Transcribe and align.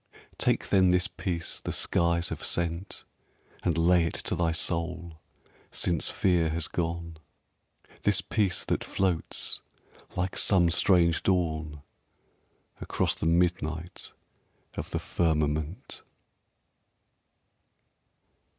Take 0.39 0.69
then 0.69 0.89
this 0.89 1.07
peace 1.07 1.59
the 1.59 1.71
skies 1.71 2.29
have 2.29 2.43
sent, 2.43 3.03
And 3.61 3.77
lay 3.77 4.05
it 4.05 4.15
to 4.15 4.35
thy 4.35 4.51
soul, 4.51 5.21
since 5.69 6.09
fear 6.09 6.49
has 6.49 6.67
gone, 6.67 7.17
This 8.01 8.19
peace 8.19 8.65
that 8.65 8.83
floats, 8.83 9.61
like 10.15 10.37
some 10.39 10.71
strange 10.71 11.21
dawn, 11.21 11.83
Across 12.79 13.13
the 13.21 13.27
midnight 13.27 14.11
of 14.73 14.89
the 14.89 14.97
firmament. 14.97 16.01